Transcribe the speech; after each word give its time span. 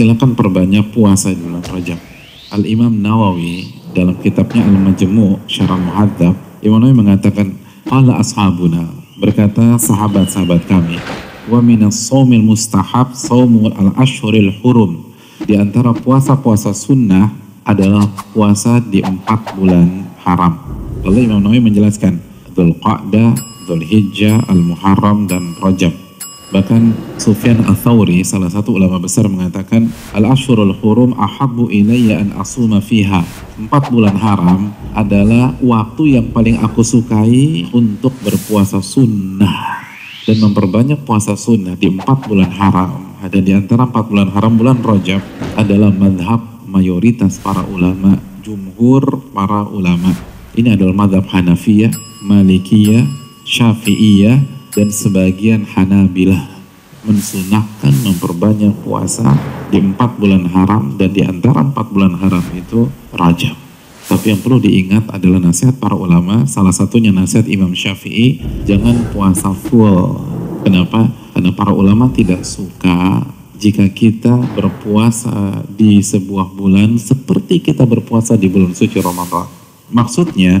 silakan 0.00 0.32
perbanyak 0.32 0.96
puasa 0.96 1.28
di 1.28 1.44
bulan 1.44 1.60
Rajab. 1.60 2.00
Al-Imam 2.56 2.88
Nawawi 2.88 3.68
dalam 3.92 4.16
kitabnya 4.16 4.64
Al-Majmu' 4.64 5.44
Syarah 5.44 5.76
Muhadzab, 5.76 6.32
Imam 6.64 6.80
Nawawi 6.80 6.96
mengatakan, 7.04 7.52
"Qala 7.84 8.16
ashabuna," 8.16 8.88
berkata 9.20 9.76
sahabat-sahabat 9.76 10.64
kami, 10.64 10.96
"Wa 11.52 11.60
minas 11.60 12.08
shaumil 12.08 12.40
mustahab 12.40 13.12
shaumul 13.12 13.76
al-ashhuril 13.76 14.48
hurum." 14.64 15.12
Di 15.44 15.60
antara 15.60 15.92
puasa-puasa 15.92 16.72
sunnah 16.72 17.36
adalah 17.68 18.08
puasa 18.32 18.80
di 18.80 19.04
empat 19.04 19.52
bulan 19.52 20.08
haram. 20.24 20.56
Lalu 21.04 21.28
Imam 21.28 21.44
Nawawi 21.44 21.60
menjelaskan, 21.60 22.24
Dhul 22.56 22.72
Qa'dah, 22.80 23.36
Dhul 23.68 23.84
Hijjah, 23.84 24.48
Al-Muharram, 24.48 25.28
dan 25.28 25.60
Rajab 25.60 25.92
Bahkan 26.50 27.14
Sufyan 27.14 27.62
Al-Thawri, 27.62 28.26
salah 28.26 28.50
satu 28.50 28.74
ulama 28.74 28.98
besar 28.98 29.30
mengatakan, 29.30 29.86
Al-Ashurul 30.10 30.74
Hurum 30.82 31.14
ahabbu 31.14 31.70
ilayya 31.70 32.18
an 32.18 32.34
asuma 32.42 32.82
fiha. 32.82 33.22
Empat 33.54 33.86
bulan 33.94 34.18
haram 34.18 34.74
adalah 34.90 35.54
waktu 35.62 36.18
yang 36.18 36.34
paling 36.34 36.58
aku 36.58 36.82
sukai 36.82 37.70
untuk 37.70 38.10
berpuasa 38.26 38.82
sunnah. 38.82 39.78
Dan 40.26 40.42
memperbanyak 40.42 41.06
puasa 41.06 41.38
sunnah 41.38 41.78
di 41.78 41.86
empat 41.86 42.26
bulan 42.26 42.50
haram. 42.50 43.14
Ada 43.22 43.38
di 43.38 43.54
antara 43.54 43.86
empat 43.86 44.10
bulan 44.10 44.34
haram, 44.34 44.52
bulan 44.58 44.82
Rajab 44.82 45.22
adalah 45.54 45.94
madhab 45.94 46.42
mayoritas 46.66 47.38
para 47.38 47.62
ulama, 47.62 48.18
jumhur 48.42 49.22
para 49.30 49.66
ulama. 49.70 50.10
Ini 50.58 50.74
adalah 50.74 51.06
madhab 51.06 51.30
Hanafiyah, 51.30 51.94
Malikiyah, 52.26 53.06
Syafi'iyah, 53.46 54.59
dan 54.70 54.88
sebagian 54.90 55.66
Hanabilah 55.66 56.60
mensunahkan 57.02 57.92
memperbanyak 58.04 58.76
puasa 58.84 59.34
di 59.72 59.80
empat 59.80 60.20
bulan 60.20 60.44
haram 60.52 60.94
dan 61.00 61.10
di 61.16 61.24
antara 61.24 61.64
empat 61.64 61.86
bulan 61.90 62.18
haram 62.20 62.44
itu 62.52 62.86
Rajab. 63.10 63.56
Tapi 64.10 64.34
yang 64.34 64.42
perlu 64.42 64.58
diingat 64.58 65.06
adalah 65.06 65.38
nasihat 65.38 65.78
para 65.78 65.94
ulama, 65.94 66.42
salah 66.42 66.74
satunya 66.74 67.14
nasihat 67.14 67.46
Imam 67.46 67.70
Syafi'i, 67.70 68.42
jangan 68.66 69.06
puasa 69.14 69.54
full. 69.54 70.18
Kenapa? 70.66 71.06
Karena 71.30 71.54
para 71.54 71.70
ulama 71.70 72.10
tidak 72.10 72.42
suka 72.42 73.22
jika 73.54 73.86
kita 73.86 74.34
berpuasa 74.58 75.62
di 75.68 76.02
sebuah 76.02 76.50
bulan 76.50 76.98
seperti 76.98 77.62
kita 77.62 77.86
berpuasa 77.86 78.34
di 78.34 78.50
bulan 78.50 78.74
suci 78.74 78.98
Ramadan. 78.98 79.46
Maksudnya, 79.94 80.58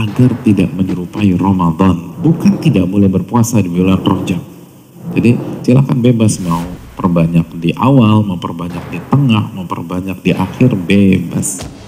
agar 0.00 0.30
tidak 0.40 0.72
menyerupai 0.72 1.36
Ramadan. 1.36 2.16
Bukan 2.24 2.56
tidak 2.64 2.88
boleh 2.88 3.08
berpuasa 3.12 3.60
di 3.60 3.68
bulan 3.68 4.00
Rajab. 4.00 4.40
Jadi 5.12 5.36
silakan 5.60 5.98
bebas 6.00 6.40
mau 6.40 6.64
perbanyak 6.96 7.46
di 7.60 7.70
awal, 7.76 8.24
memperbanyak 8.24 8.84
di 8.92 8.98
tengah, 9.08 9.52
memperbanyak 9.52 10.18
di 10.24 10.32
akhir 10.32 10.76
bebas. 10.76 11.79